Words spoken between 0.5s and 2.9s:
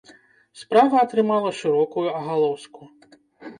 Справа атрымала шырокую агалоску.